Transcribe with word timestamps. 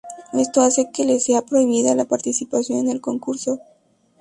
Esto 0.33 0.61
hace 0.61 0.89
que 0.91 1.05
le 1.05 1.19
sea 1.19 1.43
prohibida 1.43 1.93
la 1.93 2.05
participación 2.05 2.79
en 2.79 2.89
el 2.89 3.01
concurso. 3.01 3.59